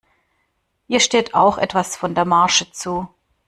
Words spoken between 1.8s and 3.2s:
von der Marge zu.